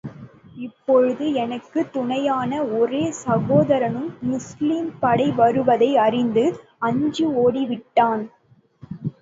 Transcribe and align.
இப்பொழுது 0.55 1.33
எனக்குத் 1.33 1.93
துணையான 1.93 2.63
ஒரே 2.63 3.11
சகோதரனும் 3.11 4.17
முஸ்லிம் 4.21 4.93
படை 4.99 5.31
வருவதை 5.31 5.97
அறிந்து, 5.97 6.45
அஞ்சி 6.79 7.25
ஓடி 7.25 7.65
விட்டான். 7.65 8.29